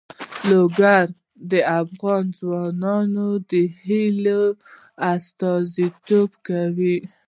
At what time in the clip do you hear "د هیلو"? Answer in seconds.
3.51-4.43